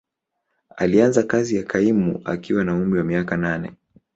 [0.77, 3.73] Alianza kazi ya kaimu akiwa na umri wa miaka nane.